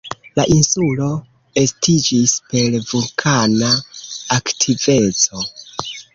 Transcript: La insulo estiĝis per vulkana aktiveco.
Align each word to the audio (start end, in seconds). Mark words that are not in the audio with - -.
La 0.37 0.43
insulo 0.53 1.09
estiĝis 1.63 2.33
per 2.55 2.79
vulkana 2.87 3.71
aktiveco. 4.41 5.47